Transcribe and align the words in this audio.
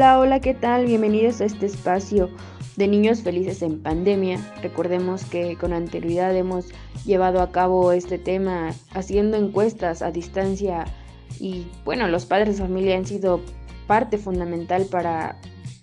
Hola, 0.00 0.18
hola, 0.18 0.40
¿qué 0.40 0.54
tal? 0.54 0.86
Bienvenidos 0.86 1.42
a 1.42 1.44
este 1.44 1.66
espacio 1.66 2.30
de 2.76 2.88
niños 2.88 3.20
felices 3.20 3.60
en 3.60 3.82
pandemia. 3.82 4.40
Recordemos 4.62 5.26
que 5.26 5.58
con 5.58 5.74
anterioridad 5.74 6.34
hemos 6.34 6.68
llevado 7.04 7.42
a 7.42 7.52
cabo 7.52 7.92
este 7.92 8.16
tema 8.16 8.70
haciendo 8.94 9.36
encuestas 9.36 10.00
a 10.00 10.10
distancia 10.10 10.86
y 11.38 11.66
bueno, 11.84 12.08
los 12.08 12.24
padres 12.24 12.56
de 12.56 12.62
familia 12.62 12.96
han 12.96 13.04
sido 13.04 13.42
parte 13.86 14.16
fundamental 14.16 14.86
para, 14.86 15.38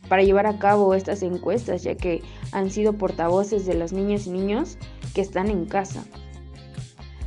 para 0.09 0.23
llevar 0.23 0.47
a 0.47 0.57
cabo 0.57 0.95
estas 0.95 1.21
encuestas 1.21 1.83
ya 1.83 1.93
que 1.93 2.23
han 2.51 2.71
sido 2.71 2.93
portavoces 2.93 3.67
de 3.67 3.75
las 3.75 3.93
niñas 3.93 4.25
y 4.25 4.31
niños 4.31 4.79
que 5.13 5.21
están 5.21 5.51
en 5.51 5.65
casa. 5.65 6.03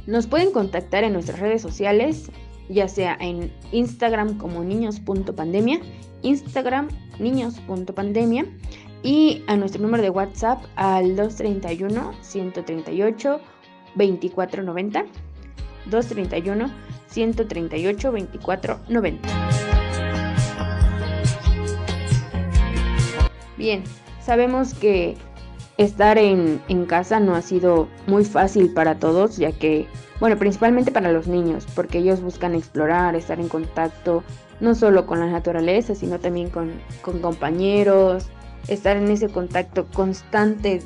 Nos 0.08 0.26
pueden 0.26 0.50
contactar 0.50 1.04
en 1.04 1.12
nuestras 1.12 1.38
redes 1.38 1.62
sociales, 1.62 2.32
ya 2.68 2.88
sea 2.88 3.16
en 3.20 3.52
Instagram 3.70 4.38
como 4.38 4.64
niños.pandemia, 4.64 5.78
Instagram 6.22 6.88
niños.pandemia 7.18 8.46
y 9.02 9.44
a 9.46 9.56
nuestro 9.56 9.82
número 9.82 10.02
de 10.02 10.10
WhatsApp 10.10 10.62
al 10.76 11.16
231 11.16 12.12
138 12.20 13.40
2490 13.94 15.04
231 15.86 16.70
138 17.08 18.12
2490. 18.12 19.28
Bien, 23.56 23.82
sabemos 24.22 24.74
que 24.74 25.16
estar 25.76 26.18
en, 26.18 26.60
en, 26.68 26.86
casa 26.86 27.20
no 27.20 27.34
ha 27.34 27.42
sido 27.42 27.88
muy 28.06 28.24
fácil 28.24 28.72
para 28.72 28.98
todos, 28.98 29.36
ya 29.36 29.52
que, 29.52 29.86
bueno, 30.18 30.38
principalmente 30.38 30.90
para 30.90 31.12
los 31.12 31.26
niños, 31.26 31.66
porque 31.74 31.98
ellos 31.98 32.22
buscan 32.22 32.54
explorar, 32.54 33.14
estar 33.16 33.38
en 33.38 33.48
contacto 33.48 34.22
no 34.60 34.74
solo 34.74 35.06
con 35.06 35.20
la 35.20 35.26
naturaleza, 35.26 35.94
sino 35.94 36.18
también 36.18 36.50
con, 36.50 36.72
con 37.02 37.20
compañeros, 37.20 38.28
estar 38.68 38.96
en 38.96 39.10
ese 39.10 39.28
contacto 39.28 39.86
constante 39.86 40.82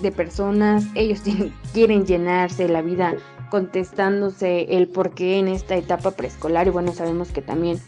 de 0.00 0.12
personas. 0.12 0.84
Ellos 0.94 1.22
quieren 1.72 2.06
llenarse 2.06 2.68
la 2.68 2.82
vida 2.82 3.14
contestándose 3.50 4.76
el 4.76 4.88
por 4.88 5.14
qué 5.14 5.38
en 5.38 5.48
esta 5.48 5.76
etapa 5.76 6.10
preescolar 6.12 6.66
y 6.66 6.70
bueno, 6.70 6.92
sabemos 6.92 7.30
que 7.30 7.42
también 7.42 7.78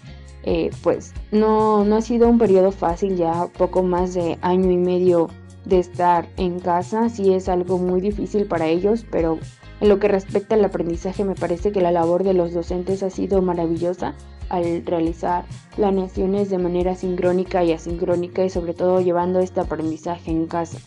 eh, 0.44 0.70
pues 0.83 1.12
no, 1.33 1.84
no 1.84 1.97
ha 1.97 2.00
sido 2.00 2.28
un 2.28 2.39
periodo 2.39 2.70
fácil, 2.70 3.16
ya 3.16 3.48
poco 3.59 3.83
más 3.83 4.14
de 4.14 4.39
año 4.41 4.70
y 4.70 4.77
medio 4.77 5.28
de 5.64 5.81
estar 5.81 6.28
en 6.36 6.61
casa, 6.61 7.09
sí 7.09 7.34
es 7.34 7.48
algo 7.48 7.78
muy 7.78 8.00
difícil 8.00 8.47
para 8.47 8.66
ellos, 8.66 9.05
pero 9.11 9.39
en 9.81 9.89
lo 9.89 9.98
que 9.98 10.09
respecta 10.09 10.55
al 10.55 10.64
aprendizaje 10.64 11.25
me 11.25 11.34
parece 11.34 11.72
que 11.72 11.81
la 11.81 11.92
labor 11.92 12.25
de 12.25 12.34
los 12.34 12.53
docentes 12.55 13.03
ha 13.03 13.11
sido 13.11 13.42
maravillosa 13.42 14.14
al 14.48 14.84
realizar 14.84 15.44
planeaciones 15.77 16.50
de 16.50 16.58
manera 16.58 16.94
sincrónica 16.94 17.64
y 17.64 17.72
asincrónica 17.72 18.44
y 18.44 18.50
sobre 18.50 18.74
todo 18.74 19.00
llevando 19.00 19.41
este 19.41 19.60
aprendizaje 19.60 20.30
en 20.30 20.46
casa. 20.46 20.78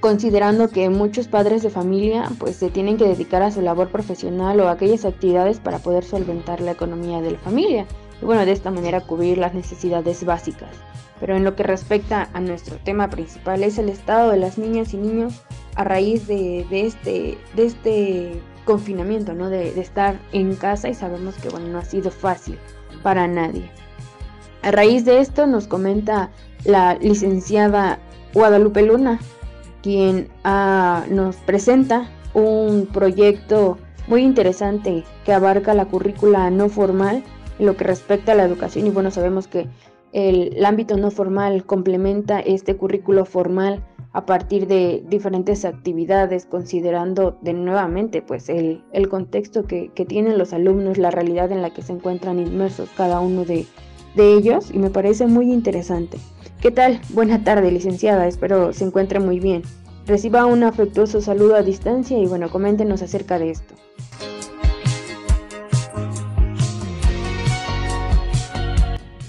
Considerando 0.00 0.68
que 0.68 0.88
muchos 0.88 1.26
padres 1.26 1.62
de 1.62 1.70
familia 1.70 2.30
pues 2.38 2.56
se 2.56 2.70
tienen 2.70 2.96
que 2.96 3.08
dedicar 3.08 3.42
a 3.42 3.50
su 3.50 3.60
labor 3.60 3.90
profesional 3.90 4.60
o 4.60 4.68
a 4.68 4.72
aquellas 4.72 5.04
actividades 5.04 5.58
para 5.58 5.78
poder 5.78 6.04
solventar 6.04 6.60
la 6.60 6.72
economía 6.72 7.20
de 7.20 7.32
la 7.32 7.38
familia 7.38 7.86
y 8.20 8.24
bueno, 8.24 8.44
de 8.44 8.52
esta 8.52 8.70
manera 8.70 9.00
cubrir 9.00 9.38
las 9.38 9.54
necesidades 9.54 10.24
básicas. 10.24 10.70
Pero 11.20 11.36
en 11.36 11.44
lo 11.44 11.56
que 11.56 11.62
respecta 11.62 12.28
a 12.34 12.40
nuestro 12.40 12.76
tema 12.76 13.08
principal 13.08 13.62
es 13.62 13.78
el 13.78 13.88
estado 13.88 14.30
de 14.30 14.38
las 14.38 14.58
niñas 14.58 14.92
y 14.92 14.98
niños 14.98 15.42
a 15.74 15.84
raíz 15.84 16.26
de, 16.26 16.66
este, 16.70 17.38
de 17.54 17.64
este 17.64 18.32
confinamiento, 18.66 19.32
¿no? 19.32 19.48
De, 19.48 19.80
estar 19.80 20.18
en 20.32 20.54
casa 20.56 20.90
y 20.90 20.94
sabemos 20.94 21.36
que, 21.36 21.48
bueno, 21.48 21.68
no 21.68 21.78
ha 21.78 21.84
sido 21.84 22.10
fácil 22.10 22.58
para 23.02 23.26
nadie. 23.26 23.70
A 24.62 24.70
raíz 24.70 25.06
de 25.06 25.20
esto 25.20 25.46
nos 25.46 25.66
comenta 25.66 26.30
la 26.64 26.94
licenciada 26.96 27.98
Guadalupe 28.34 28.82
Luna, 28.82 29.18
quien 29.82 30.28
ah, 30.44 31.04
nos 31.08 31.36
presenta 31.36 32.10
un 32.34 32.86
proyecto 32.92 33.78
muy 34.08 34.22
interesante 34.22 35.04
que 35.24 35.32
abarca 35.32 35.72
la 35.72 35.86
currícula 35.86 36.50
no 36.50 36.68
formal 36.68 37.24
en 37.58 37.66
lo 37.66 37.76
que 37.76 37.84
respecta 37.84 38.32
a 38.32 38.34
la 38.34 38.44
educación 38.44 38.86
y 38.86 38.90
bueno, 38.90 39.10
sabemos 39.10 39.46
que 39.46 39.68
el 40.12 40.64
ámbito 40.64 40.96
no 40.96 41.10
formal 41.10 41.64
complementa 41.64 42.40
este 42.40 42.76
currículo 42.76 43.24
formal 43.24 43.82
a 44.16 44.24
partir 44.24 44.66
de 44.66 45.04
diferentes 45.06 45.66
actividades, 45.66 46.46
considerando 46.46 47.36
de 47.42 47.52
nuevamente 47.52 48.22
pues 48.22 48.48
el, 48.48 48.82
contexto 49.10 49.64
que, 49.66 49.90
tienen 50.08 50.38
los 50.38 50.54
alumnos, 50.54 50.96
la 50.96 51.10
realidad 51.10 51.52
en 51.52 51.60
la 51.60 51.68
que 51.68 51.82
se 51.82 51.92
encuentran 51.92 52.38
inmersos 52.38 52.88
cada 52.96 53.20
uno 53.20 53.44
de, 53.44 53.66
de 54.14 54.32
ellos 54.32 54.70
y 54.72 54.78
me 54.78 54.88
parece 54.88 55.26
muy 55.26 55.52
interesante. 55.52 56.16
¿Qué 56.62 56.70
tal? 56.70 56.98
Buena 57.10 57.44
tarde, 57.44 57.70
licenciada, 57.70 58.26
espero 58.26 58.72
se 58.72 58.84
encuentre 58.84 59.20
muy 59.20 59.38
bien. 59.38 59.60
Reciba 60.06 60.46
un 60.46 60.62
afectuoso 60.62 61.20
saludo 61.20 61.54
a 61.54 61.62
distancia 61.62 62.16
y 62.16 62.26
bueno, 62.26 62.48
coméntenos 62.48 63.02
acerca 63.02 63.38
de 63.38 63.50
esto. 63.50 63.74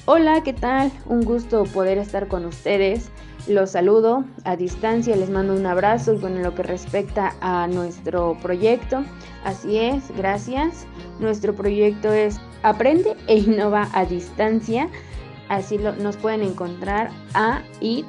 Hola, 0.05 0.41
¿qué 0.45 0.53
tal? 0.53 0.93
Un 1.07 1.25
gusto 1.25 1.65
poder 1.65 1.97
estar 1.97 2.29
con 2.29 2.45
ustedes. 2.45 3.11
Los 3.47 3.71
saludo 3.71 4.25
a 4.43 4.57
distancia, 4.57 5.15
les 5.15 5.29
mando 5.29 5.55
un 5.55 5.65
abrazo 5.65 6.13
y 6.13 6.17
bueno, 6.17 6.35
en 6.35 6.43
lo 6.43 6.53
que 6.53 6.63
respecta 6.63 7.33
a 7.39 7.65
nuestro 7.67 8.37
proyecto, 8.41 9.05
así 9.45 9.77
es, 9.77 10.11
gracias. 10.17 10.85
Nuestro 11.21 11.55
proyecto 11.55 12.11
es 12.11 12.41
Aprende 12.63 13.15
e 13.27 13.37
Innova 13.37 13.87
a 13.93 14.03
Distancia. 14.03 14.89
Así 15.47 15.77
lo, 15.77 15.95
nos 15.95 16.17
pueden 16.17 16.41
encontrar 16.41 17.09
a 17.33 17.61
IT, 17.79 18.05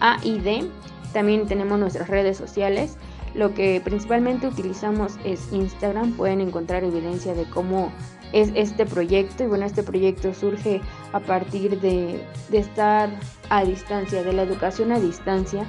AID. 0.00 0.66
También 1.14 1.46
tenemos 1.46 1.78
nuestras 1.78 2.08
redes 2.08 2.36
sociales. 2.36 2.98
Lo 3.34 3.54
que 3.54 3.80
principalmente 3.82 4.46
utilizamos 4.46 5.14
es 5.24 5.50
Instagram. 5.52 6.12
Pueden 6.12 6.42
encontrar 6.42 6.84
evidencia 6.84 7.32
de 7.32 7.44
cómo 7.44 7.92
es 8.32 8.52
este 8.54 8.86
proyecto. 8.86 9.44
Y 9.44 9.46
bueno, 9.46 9.64
este 9.64 9.82
proyecto 9.82 10.34
surge 10.34 10.80
a 11.12 11.20
partir 11.20 11.80
de, 11.80 12.20
estar 12.52 13.10
a 13.48 13.64
distancia, 13.64 14.22
de 14.22 14.32
la 14.32 14.42
educación 14.42 14.92
a 14.92 15.00
distancia, 15.00 15.64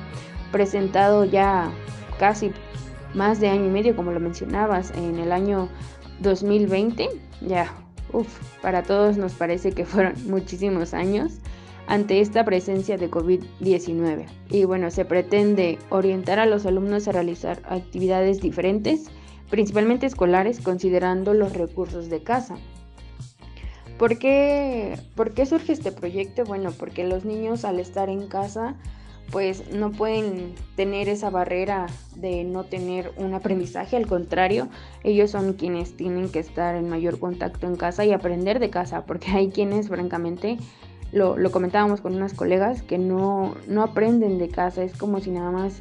presentado 0.52 1.26
ya 1.26 1.72
casi 2.20 2.52
más 3.14 3.40
de 3.40 3.50
año 3.50 3.66
y 3.66 3.70
medio, 3.70 3.96
como 3.96 4.12
lo 4.12 4.20
mencionabas, 4.20 4.92
en 4.92 5.20
el 5.20 5.32
año 5.32 5.70
2020. 6.20 7.10
Ya, 7.42 7.74
uff, 8.14 8.40
para 8.62 8.84
todos 8.84 9.18
nos 9.18 9.34
parece 9.34 9.72
que 9.72 9.86
fueron 9.86 10.14
muchísimos 10.28 10.94
años 10.94 11.40
ante 11.88 12.22
esta 12.22 12.46
presencia 12.46 12.98
de 12.98 13.10
COVID-19. 13.10 14.26
Y 14.50 14.66
bueno, 14.66 14.92
se 14.92 15.04
pretende 15.04 15.78
orientar 15.90 16.40
a 16.40 16.46
los 16.46 16.66
alumnos 16.66 17.08
a 17.08 17.12
realizar 17.12 17.62
actividades 17.66 18.40
diferentes 18.40 19.10
principalmente 19.51 20.07
escolares, 20.07 20.59
considerando 20.59 21.35
los 21.35 21.53
recursos 21.53 22.09
de 22.09 22.23
casa. 22.23 22.56
¿Por 24.00 24.17
qué, 24.17 24.97
¿Por 25.13 25.35
qué 25.35 25.45
surge 25.45 25.73
este 25.73 25.91
proyecto? 25.91 26.44
Bueno, 26.45 26.72
porque 26.72 27.03
los 27.03 27.23
niños 27.23 27.66
al 27.66 27.79
estar 27.79 28.09
en 28.09 28.28
casa 28.28 28.75
pues 29.31 29.72
no 29.72 29.91
pueden 29.91 30.56
tener 30.75 31.07
esa 31.07 31.29
barrera 31.29 31.88
de 32.16 32.44
no 32.44 32.66
tener 32.66 33.12
un 33.16 33.34
aprendizaje, 33.34 33.95
al 33.95 34.06
contrario, 34.06 34.67
ellos 35.03 35.31
son 35.31 35.53
quienes 35.53 35.95
tienen 35.95 36.29
que 36.29 36.39
estar 36.39 36.75
en 36.75 36.89
mayor 36.89 37.18
contacto 37.18 37.66
en 37.66 37.78
casa 37.78 38.03
y 38.03 38.12
aprender 38.12 38.59
de 38.59 38.69
casa, 38.69 39.06
porque 39.06 39.31
hay 39.31 39.50
quienes 39.50 39.88
francamente, 39.88 40.57
lo, 41.13 41.38
lo 41.38 41.51
comentábamos 41.51 42.01
con 42.01 42.16
unas 42.16 42.33
colegas, 42.33 42.83
que 42.83 42.97
no, 42.97 43.56
no 43.68 43.83
aprenden 43.83 44.38
de 44.38 44.50
casa, 44.50 44.83
es 44.83 44.97
como 44.97 45.22
si 45.22 45.31
nada 45.31 45.51
más 45.51 45.79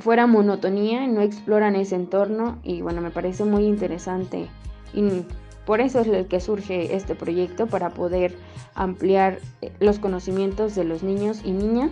fuera 0.00 0.26
monotonía, 0.26 1.06
no 1.06 1.20
exploran 1.20 1.76
ese 1.76 1.94
entorno 1.94 2.58
y 2.62 2.82
bueno, 2.82 3.00
me 3.00 3.10
parece 3.10 3.44
muy 3.44 3.64
interesante 3.64 4.48
y 4.92 5.24
por 5.64 5.80
eso 5.80 6.00
es 6.00 6.08
el 6.08 6.26
que 6.26 6.40
surge 6.40 6.96
este 6.96 7.14
proyecto 7.14 7.66
para 7.66 7.90
poder 7.90 8.34
ampliar 8.74 9.38
eh, 9.62 9.72
los 9.78 9.98
conocimientos 9.98 10.74
de 10.74 10.84
los 10.84 11.02
niños 11.02 11.42
y 11.44 11.52
niñas. 11.52 11.90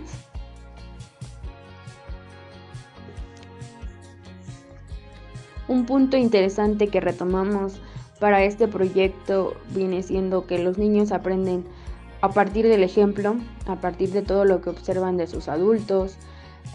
Un 5.67 5.85
punto 5.85 6.17
interesante 6.17 6.87
que 6.87 6.99
retomamos 6.99 7.79
para 8.19 8.43
este 8.43 8.67
proyecto 8.67 9.53
viene 9.73 10.03
siendo 10.03 10.45
que 10.45 10.57
los 10.59 10.77
niños 10.77 11.11
aprenden 11.11 11.63
a 12.21 12.29
partir 12.29 12.67
del 12.67 12.83
ejemplo, 12.83 13.35
a 13.65 13.75
partir 13.77 14.09
de 14.09 14.23
todo 14.23 14.45
lo 14.45 14.61
que 14.61 14.71
observan 14.71 15.15
de 15.15 15.27
sus 15.27 15.47
adultos, 15.47 16.17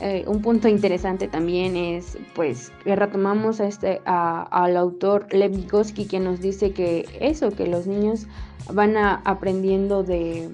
eh, 0.00 0.24
un 0.26 0.42
punto 0.42 0.68
interesante 0.68 1.28
también 1.28 1.76
es, 1.76 2.18
pues, 2.34 2.72
que 2.82 2.96
retomamos 2.96 3.60
a 3.60 3.66
este, 3.66 4.00
al 4.04 4.76
autor 4.76 5.26
Lev 5.32 5.52
Vygotsky, 5.52 6.06
quien 6.06 6.24
nos 6.24 6.40
dice 6.40 6.72
que 6.72 7.06
eso, 7.20 7.50
que 7.50 7.66
los 7.66 7.86
niños 7.86 8.26
van 8.72 8.96
aprendiendo 8.96 10.02
de, 10.02 10.50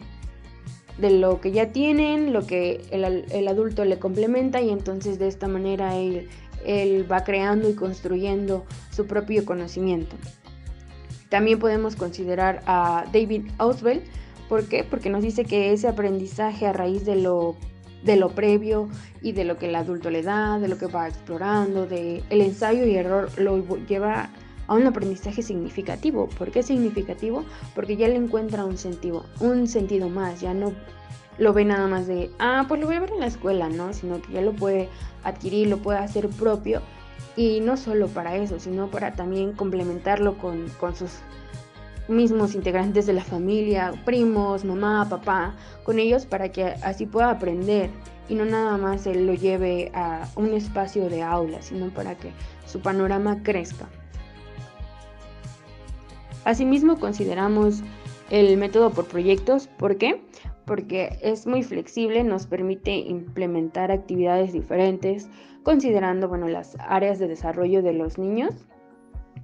de 0.98 1.10
lo 1.10 1.40
que 1.40 1.52
ya 1.52 1.72
tienen, 1.72 2.32
lo 2.32 2.46
que 2.46 2.82
el, 2.90 3.48
adulto 3.48 3.84
le 3.84 3.98
complementa 3.98 4.60
y 4.60 4.70
entonces 4.70 5.18
de 5.18 5.28
esta 5.28 5.48
manera 5.48 5.96
él, 5.96 6.28
él 6.64 7.10
va 7.10 7.24
creando 7.24 7.70
y 7.70 7.74
construyendo 7.74 8.64
su 8.90 9.06
propio 9.06 9.44
conocimiento. 9.44 10.16
También 11.30 11.58
podemos 11.58 11.96
considerar 11.96 12.62
a 12.66 13.04
David 13.12 13.46
Auswell, 13.58 14.02
¿Por 14.50 14.64
qué? 14.64 14.82
Porque 14.82 15.10
nos 15.10 15.22
dice 15.22 15.44
que 15.44 15.72
ese 15.72 15.86
aprendizaje 15.86 16.66
a 16.66 16.72
raíz 16.72 17.04
de 17.04 17.14
lo 17.14 17.54
de 18.02 18.16
lo 18.16 18.30
previo 18.30 18.88
y 19.22 19.32
de 19.32 19.44
lo 19.44 19.58
que 19.58 19.68
el 19.68 19.74
adulto 19.74 20.10
le 20.10 20.22
da, 20.22 20.58
de 20.58 20.68
lo 20.68 20.78
que 20.78 20.86
va 20.86 21.08
explorando, 21.08 21.86
de 21.86 22.22
el 22.30 22.40
ensayo 22.40 22.86
y 22.86 22.94
error 22.94 23.30
lo 23.38 23.64
lleva 23.86 24.30
a 24.66 24.74
un 24.74 24.86
aprendizaje 24.86 25.42
significativo. 25.42 26.28
¿Por 26.28 26.50
qué 26.50 26.62
significativo? 26.62 27.44
Porque 27.74 27.96
ya 27.96 28.08
le 28.08 28.16
encuentra 28.16 28.64
un 28.64 28.78
sentido, 28.78 29.26
un 29.40 29.66
sentido 29.66 30.08
más, 30.08 30.40
ya 30.40 30.54
no 30.54 30.72
lo 31.38 31.52
ve 31.52 31.64
nada 31.64 31.88
más 31.88 32.06
de, 32.06 32.30
ah, 32.38 32.66
pues 32.68 32.80
lo 32.80 32.86
voy 32.86 32.96
a 32.96 33.00
ver 33.00 33.10
en 33.10 33.20
la 33.20 33.26
escuela, 33.26 33.68
¿no? 33.68 33.92
Sino 33.92 34.20
que 34.20 34.32
ya 34.32 34.42
lo 34.42 34.52
puede 34.52 34.88
adquirir, 35.24 35.68
lo 35.68 35.78
puede 35.78 35.98
hacer 35.98 36.28
propio 36.28 36.82
y 37.36 37.60
no 37.60 37.76
solo 37.76 38.08
para 38.08 38.36
eso, 38.36 38.60
sino 38.60 38.90
para 38.90 39.14
también 39.14 39.52
complementarlo 39.52 40.36
con, 40.38 40.68
con 40.78 40.94
sus 40.94 41.10
mismos 42.10 42.54
integrantes 42.54 43.06
de 43.06 43.12
la 43.12 43.24
familia, 43.24 43.92
primos, 44.04 44.64
mamá, 44.64 45.06
papá, 45.08 45.54
con 45.84 45.98
ellos 45.98 46.26
para 46.26 46.50
que 46.50 46.64
así 46.64 47.06
pueda 47.06 47.30
aprender 47.30 47.90
y 48.28 48.34
no 48.34 48.44
nada 48.44 48.76
más 48.76 49.06
él 49.06 49.26
lo 49.26 49.34
lleve 49.34 49.90
a 49.94 50.28
un 50.36 50.52
espacio 50.54 51.08
de 51.08 51.22
aula, 51.22 51.62
sino 51.62 51.88
para 51.88 52.14
que 52.16 52.30
su 52.66 52.80
panorama 52.80 53.42
crezca. 53.42 53.88
Asimismo 56.44 56.98
consideramos 56.98 57.82
el 58.30 58.56
método 58.56 58.90
por 58.90 59.06
proyectos, 59.06 59.66
¿por 59.66 59.96
qué? 59.96 60.22
Porque 60.64 61.18
es 61.22 61.46
muy 61.46 61.62
flexible, 61.62 62.22
nos 62.22 62.46
permite 62.46 62.92
implementar 62.92 63.90
actividades 63.90 64.52
diferentes, 64.52 65.28
considerando 65.64 66.28
bueno, 66.28 66.48
las 66.48 66.76
áreas 66.78 67.18
de 67.18 67.28
desarrollo 67.28 67.82
de 67.82 67.92
los 67.92 68.16
niños 68.16 68.54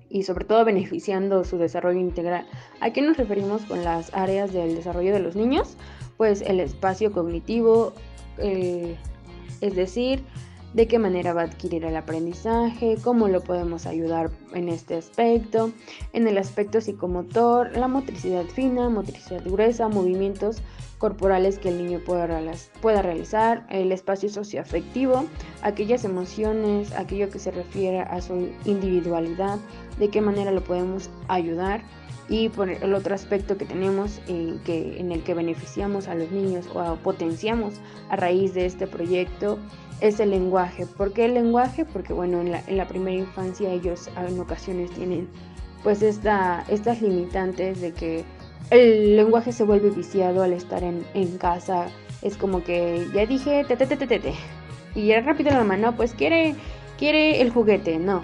y 0.08 0.22
sobre 0.22 0.44
todo 0.44 0.64
beneficiando 0.64 1.44
su 1.44 1.58
desarrollo 1.58 2.00
integral. 2.00 2.46
¿A 2.80 2.90
qué 2.92 3.02
nos 3.02 3.16
referimos 3.16 3.62
con 3.62 3.84
las 3.84 4.14
áreas 4.14 4.52
del 4.52 4.74
desarrollo 4.74 5.12
de 5.12 5.20
los 5.20 5.36
niños? 5.36 5.76
Pues 6.16 6.42
el 6.42 6.60
espacio 6.60 7.12
cognitivo, 7.12 7.92
es 8.38 9.74
decir, 9.74 10.22
de 10.74 10.86
qué 10.86 10.98
manera 10.98 11.32
va 11.32 11.42
a 11.42 11.44
adquirir 11.44 11.84
el 11.84 11.96
aprendizaje, 11.96 12.98
cómo 13.02 13.28
lo 13.28 13.40
podemos 13.40 13.86
ayudar 13.86 14.30
en 14.52 14.68
este 14.68 14.96
aspecto, 14.96 15.70
en 16.12 16.28
el 16.28 16.36
aspecto 16.36 16.80
psicomotor, 16.80 17.76
la 17.76 17.88
motricidad 17.88 18.44
fina, 18.44 18.90
motricidad 18.90 19.42
gruesa, 19.44 19.88
movimientos 19.88 20.58
corporales 20.98 21.58
que 21.58 21.68
el 21.68 21.78
niño 21.78 22.00
pueda, 22.00 22.26
realizar, 23.02 23.66
el 23.70 23.92
espacio 23.92 24.28
socioafectivo, 24.28 25.26
aquellas 25.62 26.04
emociones, 26.04 26.92
aquello 26.92 27.30
que 27.30 27.38
se 27.38 27.50
refiere 27.50 28.00
a 28.00 28.20
su 28.20 28.50
individualidad, 28.64 29.58
de 29.98 30.08
qué 30.08 30.20
manera 30.20 30.52
lo 30.52 30.64
podemos 30.64 31.10
ayudar 31.28 31.82
y 32.28 32.48
por 32.48 32.68
el 32.70 32.94
otro 32.94 33.14
aspecto 33.14 33.56
que 33.56 33.64
tenemos 33.64 34.20
eh, 34.26 34.56
que, 34.64 34.98
en 34.98 35.12
el 35.12 35.22
que 35.22 35.34
beneficiamos 35.34 36.08
a 36.08 36.14
los 36.14 36.30
niños 36.32 36.66
o 36.74 36.96
potenciamos 36.96 37.74
a 38.08 38.16
raíz 38.16 38.54
de 38.54 38.66
este 38.66 38.86
proyecto 38.86 39.58
es 40.00 40.20
el 40.20 40.30
lenguaje. 40.30 40.86
¿Por 40.86 41.12
qué 41.12 41.26
el 41.26 41.34
lenguaje? 41.34 41.84
Porque 41.84 42.12
bueno, 42.12 42.40
en 42.40 42.52
la, 42.52 42.62
en 42.66 42.76
la 42.76 42.88
primera 42.88 43.16
infancia 43.16 43.70
ellos 43.70 44.10
en 44.16 44.40
ocasiones 44.40 44.90
tienen 44.90 45.28
pues 45.82 46.02
esta, 46.02 46.64
estas 46.68 47.00
limitantes 47.00 47.80
de 47.80 47.92
que 47.92 48.24
el 48.70 49.16
lenguaje 49.16 49.52
se 49.52 49.64
vuelve 49.64 49.90
viciado 49.90 50.42
al 50.42 50.52
estar 50.52 50.82
en, 50.82 51.38
casa. 51.38 51.86
Es 52.22 52.36
como 52.36 52.64
que 52.64 53.06
ya 53.14 53.26
dije 53.26 53.64
te 53.66 53.76
te 53.76 53.86
te 53.86 53.96
te 53.96 54.18
te, 54.18 54.34
y 54.94 55.06
ya 55.06 55.20
rápido 55.20 55.50
la 55.50 55.64
mano 55.64 55.94
pues 55.96 56.14
quiere 56.14 56.54
quiere 56.98 57.40
el 57.40 57.50
juguete, 57.50 57.98
no. 57.98 58.22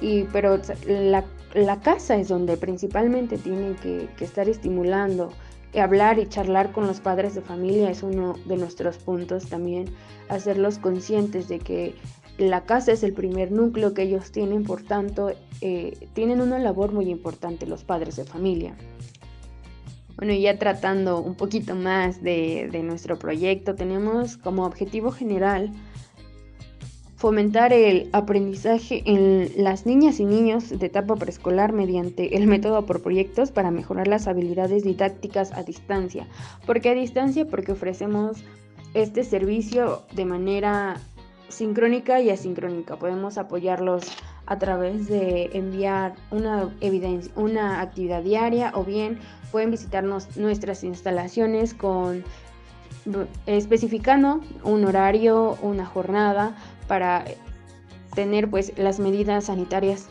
Y 0.00 0.24
pero 0.24 0.60
la, 0.86 1.24
la 1.54 1.80
casa 1.80 2.16
es 2.16 2.28
donde 2.28 2.56
principalmente 2.56 3.38
tienen 3.38 3.76
que, 3.76 4.08
estar 4.20 4.48
estimulando 4.48 5.32
hablar 5.80 6.18
y 6.18 6.26
charlar 6.26 6.72
con 6.72 6.86
los 6.86 7.00
padres 7.00 7.34
de 7.34 7.42
familia 7.42 7.90
es 7.90 8.02
uno 8.02 8.34
de 8.46 8.56
nuestros 8.56 8.96
puntos 8.96 9.46
también, 9.46 9.86
hacerlos 10.30 10.78
conscientes 10.78 11.48
de 11.48 11.58
que 11.58 11.94
la 12.38 12.64
casa 12.64 12.92
es 12.92 13.02
el 13.02 13.12
primer 13.12 13.52
núcleo 13.52 13.92
que 13.92 14.02
ellos 14.02 14.30
tienen, 14.32 14.64
por 14.64 14.82
tanto, 14.82 15.32
eh, 15.60 16.08
tienen 16.14 16.40
una 16.40 16.58
labor 16.58 16.92
muy 16.92 17.10
importante 17.10 17.66
los 17.66 17.84
padres 17.84 18.16
de 18.16 18.24
familia. 18.24 18.74
Bueno, 20.16 20.32
ya 20.32 20.58
tratando 20.58 21.20
un 21.20 21.34
poquito 21.34 21.74
más 21.74 22.22
de, 22.22 22.70
nuestro 22.82 23.18
proyecto, 23.18 23.74
tenemos 23.74 24.38
como 24.38 24.64
objetivo 24.64 25.10
general 25.10 25.70
fomentar 27.16 27.72
el 27.72 28.08
aprendizaje 28.12 29.02
en 29.04 29.50
las 29.62 29.84
niñas 29.84 30.20
y 30.20 30.24
niños 30.24 30.70
de 30.70 30.86
etapa 30.86 31.16
preescolar 31.16 31.72
mediante 31.72 32.36
el 32.36 32.46
método 32.46 32.86
por 32.86 33.02
proyectos 33.02 33.50
para 33.50 33.70
mejorar 33.70 34.08
las 34.08 34.26
habilidades 34.26 34.84
didácticas 34.84 35.52
a 35.52 35.62
distancia. 35.62 36.26
¿Por 36.64 36.80
qué 36.80 36.90
a 36.90 36.94
distancia? 36.94 37.46
Porque 37.46 37.72
ofrecemos 37.72 38.44
este 38.94 39.24
servicio 39.24 40.02
de 40.14 40.24
manera 40.24 40.96
sincrónica 41.48 42.20
y 42.20 42.30
asincrónica. 42.30 42.96
Podemos 42.96 43.38
apoyarlos 43.38 44.04
a 44.46 44.58
través 44.58 45.08
de 45.08 45.50
enviar 45.52 46.14
una 46.30 46.70
evidencia, 46.80 47.32
una 47.36 47.80
actividad 47.80 48.22
diaria 48.22 48.72
o 48.74 48.84
bien 48.84 49.18
pueden 49.50 49.70
visitarnos 49.70 50.36
nuestras 50.36 50.84
instalaciones 50.84 51.74
con 51.74 52.24
especificando 53.46 54.40
un 54.64 54.84
horario, 54.84 55.56
una 55.62 55.86
jornada 55.86 56.56
para 56.88 57.24
tener 58.14 58.50
pues 58.50 58.72
las 58.76 58.98
medidas 58.98 59.44
sanitarias 59.44 60.08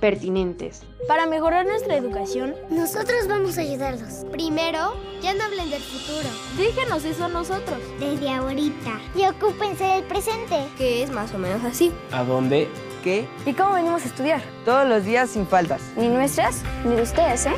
pertinentes. 0.00 0.82
Para 1.08 1.26
mejorar 1.26 1.66
nuestra 1.66 1.96
educación, 1.96 2.54
nosotros 2.70 3.26
vamos 3.28 3.58
a 3.58 3.62
ayudarlos. 3.62 4.24
Primero, 4.30 4.94
ya 5.20 5.34
no 5.34 5.44
hablen 5.44 5.70
del 5.70 5.82
futuro. 5.82 6.28
Díganos 6.56 7.04
eso 7.04 7.24
a 7.24 7.28
nosotros. 7.28 7.78
Desde 7.98 8.30
ahorita. 8.30 9.00
Y 9.16 9.26
ocúpense 9.26 9.84
del 9.84 10.04
presente. 10.04 10.66
Que 10.76 11.02
es 11.02 11.10
más 11.10 11.34
o 11.34 11.38
menos 11.38 11.64
así. 11.64 11.92
¿A 12.12 12.22
dónde? 12.22 12.68
¿Qué? 13.02 13.26
¿Y 13.46 13.52
cómo 13.52 13.74
venimos 13.74 14.02
a 14.02 14.06
estudiar? 14.06 14.42
Todos 14.64 14.88
los 14.88 15.04
días 15.04 15.30
sin 15.30 15.46
faltas. 15.46 15.80
Ni 15.96 16.08
nuestras, 16.08 16.62
ni 16.84 16.96
de 16.96 17.02
ustedes, 17.02 17.46
¿eh? 17.46 17.52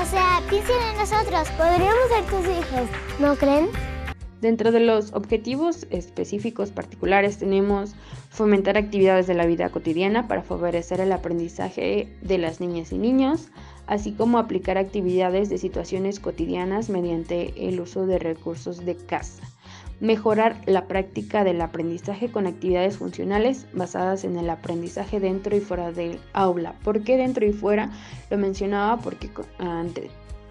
O 0.00 0.04
sea, 0.04 0.40
piensen 0.48 0.76
en 0.90 0.98
nosotros. 0.98 1.48
Podríamos 1.56 2.08
ser 2.08 2.24
tus 2.26 2.46
hijos, 2.46 2.88
¿no 3.18 3.34
creen? 3.34 3.68
Dentro 4.40 4.70
de 4.70 4.80
los 4.80 5.12
objetivos 5.14 5.86
específicos 5.90 6.70
particulares 6.70 7.38
tenemos 7.38 7.94
fomentar 8.30 8.76
actividades 8.76 9.26
de 9.26 9.34
la 9.34 9.46
vida 9.46 9.70
cotidiana 9.70 10.28
para 10.28 10.42
favorecer 10.42 11.00
el 11.00 11.10
aprendizaje 11.12 12.16
de 12.20 12.38
las 12.38 12.60
niñas 12.60 12.92
y 12.92 12.98
niños, 12.98 13.48
así 13.86 14.12
como 14.12 14.38
aplicar 14.38 14.76
actividades 14.76 15.48
de 15.48 15.58
situaciones 15.58 16.20
cotidianas 16.20 16.90
mediante 16.90 17.68
el 17.68 17.80
uso 17.80 18.06
de 18.06 18.18
recursos 18.18 18.84
de 18.84 18.96
casa. 18.96 19.42
Mejorar 20.00 20.60
la 20.66 20.86
práctica 20.86 21.42
del 21.42 21.60
aprendizaje 21.60 22.30
con 22.30 22.46
actividades 22.46 22.98
funcionales 22.98 23.66
basadas 23.72 24.24
en 24.24 24.36
el 24.36 24.50
aprendizaje 24.50 25.20
dentro 25.20 25.56
y 25.56 25.60
fuera 25.60 25.90
del 25.90 26.20
aula. 26.34 26.74
¿Por 26.84 27.02
qué 27.02 27.16
dentro 27.16 27.46
y 27.46 27.52
fuera? 27.52 27.90
Lo 28.30 28.36
mencionaba 28.36 28.98
porque, 28.98 29.30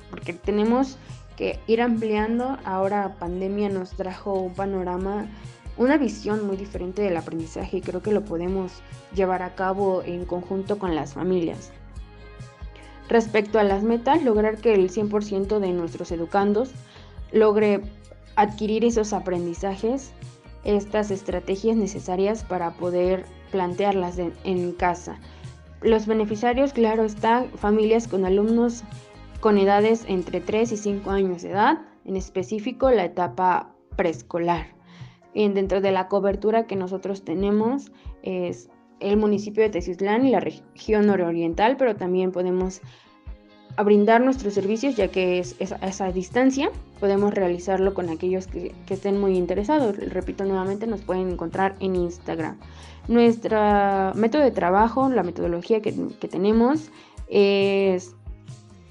porque 0.10 0.34
tenemos 0.34 0.98
que 1.38 1.60
ir 1.68 1.82
ampliando. 1.82 2.58
Ahora 2.66 3.18
pandemia 3.20 3.70
nos 3.70 3.92
trajo 3.92 4.34
un 4.34 4.54
panorama, 4.54 5.28
una 5.78 5.98
visión 5.98 6.48
muy 6.48 6.58
diferente 6.58 7.04
del 7.04 7.18
aprendizaje 7.18 7.78
y 7.78 7.82
creo 7.82 8.02
que 8.02 8.12
lo 8.12 8.26
podemos 8.26 8.82
llevar 9.14 9.44
a 9.44 9.54
cabo 9.54 10.02
en 10.04 10.26
conjunto 10.26 10.80
con 10.80 10.96
las 10.96 11.14
familias. 11.14 11.72
Respecto 13.10 13.60
a 13.60 13.64
las 13.64 13.84
metas, 13.84 14.24
lograr 14.24 14.58
que 14.58 14.74
el 14.74 14.90
100% 14.90 15.60
de 15.60 15.72
nuestros 15.74 16.12
educandos 16.12 16.72
logre 17.32 17.84
adquirir 18.36 18.86
esos 18.86 19.14
aprendizajes, 19.14 20.12
estas 20.64 21.12
estrategias 21.12 21.78
necesarias 21.78 22.44
para 22.44 22.72
poder 22.72 23.26
plantearlas 23.52 24.18
en 24.20 24.72
casa. 24.74 25.20
Los 25.82 26.08
beneficiarios, 26.08 26.74
claro, 26.74 27.04
están 27.04 27.50
familias 27.52 28.08
con 28.08 28.26
alumnos 28.26 28.84
con 29.40 29.60
edades 29.60 30.06
entre 30.08 30.42
3 30.42 30.72
y 30.72 30.78
5 30.78 31.12
años 31.12 31.44
de 31.44 31.52
edad, 31.52 31.82
en 32.06 32.16
específico 32.16 32.90
la 32.90 33.06
etapa 33.06 33.76
preescolar. 33.96 34.68
En, 35.36 35.54
dentro 35.54 35.82
de 35.82 35.92
la 35.92 36.08
cobertura 36.08 36.66
que 36.66 36.76
nosotros 36.76 37.24
tenemos 37.24 37.92
es 38.24 38.70
el 39.00 39.18
municipio 39.18 39.62
de 39.62 39.70
Teciutlán 39.70 40.26
y 40.26 40.32
la 40.32 40.40
región 40.40 41.06
nororiental, 41.06 41.78
pero 41.78 41.96
también 41.96 42.32
podemos 42.32 42.82
brindar 43.84 44.22
nuestros 44.22 44.54
servicios 44.54 44.96
ya 44.96 45.10
que 45.10 45.40
es, 45.40 45.56
a 45.72 45.88
esa 45.88 46.12
distancia. 46.12 46.70
Podemos 47.00 47.34
realizarlo 47.34 47.94
con 47.94 48.10
aquellos 48.10 48.48
que, 48.48 48.74
estén 48.90 49.20
muy 49.20 49.38
interesados. 49.38 49.98
Repito 49.98 50.46
nuevamente, 50.46 50.88
nos 50.88 51.02
pueden 51.02 51.30
encontrar 51.30 51.76
en 51.80 51.96
Instagram. 51.96 52.58
Nuestro 53.08 53.60
método 54.16 54.42
de 54.44 54.52
trabajo, 54.52 55.10
la 55.10 55.24
metodología 55.24 55.82
que, 55.82 55.94
que 56.20 56.28
tenemos 56.28 56.90
es 57.28 58.16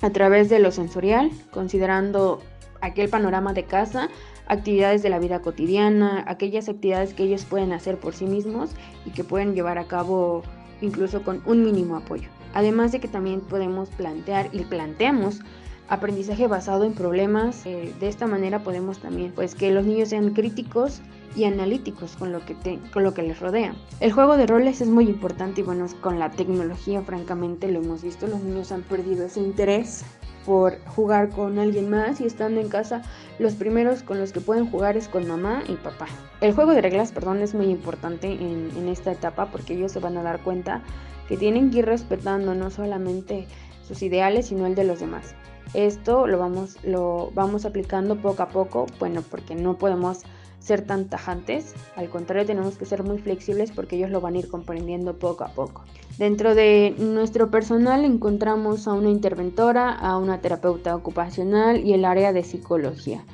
a 0.02 0.10
través 0.10 0.48
de 0.50 0.58
lo 0.58 0.70
sensorial, 0.70 1.30
considerando 1.50 2.40
aquel 2.80 3.08
panorama 3.08 3.54
de 3.54 3.64
casa, 3.64 4.08
actividades 4.46 5.02
de 5.02 5.08
la 5.08 5.18
vida 5.18 5.40
cotidiana, 5.40 6.24
aquellas 6.26 6.68
actividades 6.68 7.14
que 7.14 7.24
ellos 7.24 7.44
pueden 7.44 7.72
hacer 7.72 7.98
por 7.98 8.14
sí 8.14 8.26
mismos 8.26 8.70
y 9.06 9.10
que 9.10 9.24
pueden 9.24 9.54
llevar 9.54 9.78
a 9.78 9.84
cabo 9.84 10.42
incluso 10.80 11.22
con 11.22 11.42
un 11.46 11.64
mínimo 11.64 11.96
apoyo. 11.96 12.28
Además 12.54 12.92
de 12.92 13.00
que 13.00 13.08
también 13.08 13.40
podemos 13.40 13.90
plantear 13.90 14.48
y 14.52 14.60
planteamos 14.60 15.40
aprendizaje 15.88 16.46
basado 16.46 16.84
en 16.84 16.94
problemas. 16.94 17.66
Eh, 17.66 17.92
de 18.00 18.08
esta 18.08 18.26
manera 18.26 18.62
podemos 18.62 18.98
también 18.98 19.32
pues 19.32 19.54
que 19.54 19.70
los 19.70 19.84
niños 19.84 20.08
sean 20.08 20.30
críticos 20.30 21.00
y 21.36 21.44
analíticos 21.44 22.16
con 22.16 22.32
lo 22.32 22.44
que 22.46 22.54
con 22.92 23.02
lo 23.02 23.12
que 23.12 23.22
les 23.22 23.40
rodea. 23.40 23.74
El 24.00 24.12
juego 24.12 24.36
de 24.36 24.46
roles 24.46 24.80
es 24.80 24.88
muy 24.88 25.08
importante 25.08 25.60
y 25.60 25.64
bueno, 25.64 25.86
con 26.00 26.18
la 26.18 26.30
tecnología 26.30 27.02
francamente 27.02 27.70
lo 27.70 27.80
hemos 27.80 28.02
visto, 28.02 28.26
los 28.26 28.40
niños 28.40 28.72
han 28.72 28.82
perdido 28.82 29.26
ese 29.26 29.40
interés 29.40 30.04
por 30.44 30.78
jugar 30.86 31.30
con 31.30 31.58
alguien 31.58 31.90
más 31.90 32.20
y 32.20 32.26
estando 32.26 32.60
en 32.60 32.68
casa 32.68 33.02
los 33.38 33.54
primeros 33.54 34.02
con 34.02 34.18
los 34.18 34.32
que 34.32 34.40
pueden 34.40 34.70
jugar 34.70 34.96
es 34.96 35.08
con 35.08 35.26
mamá 35.26 35.62
y 35.68 35.74
papá. 35.74 36.06
El 36.40 36.54
juego 36.54 36.72
de 36.72 36.82
reglas, 36.82 37.12
perdón, 37.12 37.40
es 37.42 37.54
muy 37.54 37.66
importante 37.66 38.32
en, 38.32 38.88
esta 38.88 39.12
etapa 39.12 39.46
porque 39.50 39.74
ellos 39.74 39.92
se 39.92 40.00
van 40.00 40.16
a 40.16 40.22
dar 40.22 40.40
cuenta 40.40 40.82
que 41.28 41.36
tienen 41.36 41.70
que 41.70 41.78
ir 41.78 41.86
respetando 41.86 42.54
no 42.54 42.70
solamente 42.70 43.46
sus 43.86 44.02
ideales, 44.02 44.46
sino 44.46 44.66
el 44.66 44.74
de 44.74 44.84
los 44.84 45.00
demás. 45.00 45.34
Esto 45.72 46.26
lo 46.26 46.38
vamos, 46.38 46.76
lo 46.84 47.30
vamos 47.34 47.64
aplicando 47.64 48.16
poco 48.16 48.42
a 48.42 48.48
poco, 48.48 48.86
bueno, 48.98 49.22
porque 49.22 49.54
no 49.54 49.78
podemos 49.78 50.22
ser 50.64 50.82
tan 50.82 51.08
tajantes, 51.08 51.74
al 51.94 52.08
contrario 52.08 52.46
tenemos 52.46 52.78
que 52.78 52.86
ser 52.86 53.02
muy 53.02 53.18
flexibles 53.18 53.70
porque 53.70 53.96
ellos 53.96 54.10
lo 54.10 54.20
van 54.20 54.34
a 54.34 54.38
ir 54.38 54.48
comprendiendo 54.48 55.18
poco 55.18 55.44
a 55.44 55.48
poco. 55.48 55.84
Dentro 56.18 56.54
de 56.54 56.94
nuestro 56.98 57.50
personal 57.50 58.04
encontramos 58.04 58.88
a 58.88 58.94
una 58.94 59.10
interventora, 59.10 59.92
a 59.92 60.16
una 60.16 60.40
terapeuta 60.40 60.96
ocupacional 60.96 61.84
y 61.84 61.92
el 61.92 62.04
área 62.04 62.32
de 62.32 62.44
psicología. 62.44 63.24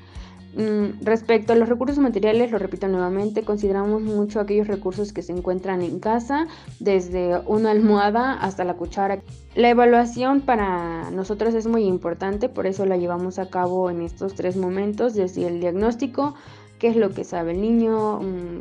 Mm, 0.56 1.04
respecto 1.04 1.52
a 1.52 1.56
los 1.56 1.68
recursos 1.68 1.98
materiales, 1.98 2.50
lo 2.50 2.58
repito 2.58 2.88
nuevamente, 2.88 3.44
consideramos 3.44 4.02
mucho 4.02 4.40
aquellos 4.40 4.66
recursos 4.66 5.12
que 5.12 5.22
se 5.22 5.32
encuentran 5.32 5.80
en 5.80 6.00
casa, 6.00 6.48
desde 6.80 7.38
una 7.46 7.70
almohada 7.70 8.32
hasta 8.32 8.64
la 8.64 8.74
cuchara. 8.74 9.20
La 9.54 9.70
evaluación 9.70 10.40
para 10.40 11.10
nosotros 11.12 11.54
es 11.54 11.68
muy 11.68 11.84
importante, 11.84 12.48
por 12.48 12.66
eso 12.66 12.84
la 12.84 12.96
llevamos 12.96 13.38
a 13.38 13.48
cabo 13.48 13.90
en 13.90 14.00
estos 14.00 14.34
tres 14.34 14.56
momentos, 14.56 15.14
desde 15.14 15.46
el 15.46 15.60
diagnóstico, 15.60 16.34
qué 16.80 16.88
es 16.88 16.96
lo 16.96 17.10
que 17.10 17.22
sabe 17.22 17.52
el 17.52 17.60
niño, 17.60 18.20
mm, 18.20 18.60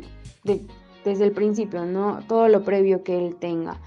desde 1.04 1.24
el 1.24 1.32
principio, 1.32 1.84
¿no? 1.84 2.20
Todo 2.28 2.46
lo 2.48 2.62
previo 2.62 3.02
que 3.02 3.18
él 3.18 3.34
tenga. 3.34 3.78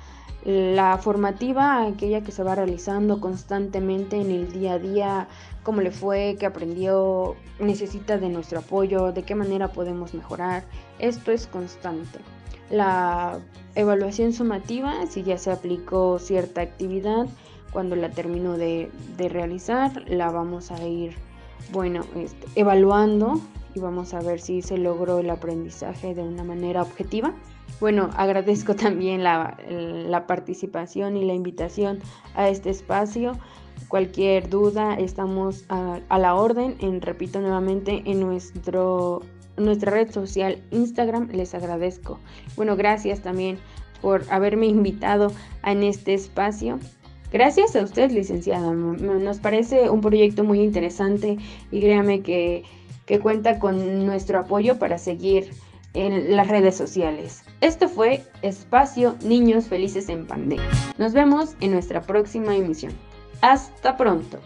La 0.43 0.97
formativa, 0.97 1.85
aquella 1.85 2.21
que 2.21 2.33
se 2.33 2.43
va 2.43 2.55
realizando 2.55 3.21
constantemente 3.21 4.17
en 4.19 4.29
el 4.29 4.51
día 4.51 4.73
a 4.73 4.79
día, 4.79 5.27
cómo 5.63 5.79
le 5.79 5.91
fue, 5.91 6.35
qué 6.37 6.45
aprendió, 6.45 7.35
necesita 7.59 8.17
de 8.17 8.27
nuestro 8.27 8.59
apoyo, 8.59 9.13
de 9.13 9.23
qué 9.23 9.35
manera 9.35 9.69
podemos 9.69 10.13
mejorar. 10.13 10.65
Esto 10.99 11.31
es 11.31 11.47
constante. 11.47 12.19
La 12.69 13.39
evaluación 13.75 14.33
sumativa, 14.33 15.05
si 15.07 15.23
ya 15.23 15.37
se 15.37 15.51
aplicó 15.51 16.19
cierta 16.19 16.59
actividad, 16.59 17.27
cuando 17.71 17.95
la 17.95 18.09
termino 18.09 18.57
de, 18.57 18.91
realizar, 19.17 20.03
la 20.07 20.29
vamos 20.29 20.71
a 20.71 20.85
ir, 20.85 21.15
bueno, 21.71 22.01
este, 22.15 22.47
evaluando 22.55 23.41
y 23.75 23.79
vamos 23.79 24.13
a 24.13 24.21
ver 24.21 24.39
si 24.39 24.61
se 24.61 24.77
logró 24.77 25.19
el 25.19 25.29
aprendizaje 25.29 26.13
de 26.13 26.21
una 26.21 26.43
manera 26.43 26.81
objetiva. 26.81 27.33
Bueno, 27.79 28.09
agradezco 28.15 28.75
también 28.77 29.23
la, 29.23 30.25
participación 30.27 31.17
y 31.17 31.25
la 31.25 31.33
invitación 31.33 31.99
a 32.35 32.49
este 32.49 32.69
espacio. 32.69 33.33
Cualquier 33.87 34.49
duda, 34.49 34.95
estamos 34.95 35.65
a, 35.69 35.99
la 36.17 36.35
orden. 36.35 36.75
En, 36.79 37.01
repito 37.01 37.41
nuevamente, 37.41 38.03
en 38.05 38.19
nuestro, 38.19 39.21
nuestra 39.57 39.91
red 39.91 40.11
social 40.11 40.61
Instagram, 40.71 41.29
les 41.31 41.53
agradezco. 41.53 42.19
Bueno, 42.55 42.75
gracias 42.75 43.21
también 43.21 43.57
por 44.01 44.23
haberme 44.29 44.65
invitado 44.67 45.31
en 45.63 45.83
este 45.83 46.13
espacio. 46.13 46.79
Gracias 47.33 47.75
a 47.75 47.81
usted, 47.81 48.11
licenciada. 48.11 48.71
Nos 48.71 49.39
parece 49.39 49.89
un 49.89 50.01
proyecto 50.01 50.43
muy 50.43 50.61
interesante 50.61 51.37
y 51.71 51.81
créame 51.81 52.21
que, 52.21 52.63
que 53.07 53.19
cuenta 53.19 53.57
con 53.57 54.05
nuestro 54.05 54.39
apoyo 54.39 54.77
para 54.77 54.99
seguir 54.99 55.49
en 55.95 56.35
las 56.35 56.47
redes 56.47 56.75
sociales. 56.75 57.43
Esto 57.59 57.89
fue 57.89 58.23
Espacio 58.43 59.15
Niños 59.23 59.65
Felices 59.65 60.09
en 60.09 60.27
Pandemia. 60.27 60.69
Nos 60.99 61.13
vemos 61.13 61.55
en 61.59 61.71
nuestra 61.71 62.01
próxima 62.01 62.55
emisión. 62.55 62.93
Hasta 63.41 63.97
pronto. 63.97 64.39